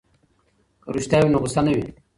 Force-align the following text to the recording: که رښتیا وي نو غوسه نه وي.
که 0.83 0.89
رښتیا 0.95 1.19
وي 1.21 1.29
نو 1.31 1.37
غوسه 1.43 1.61
نه 1.65 1.71
وي. 1.77 1.85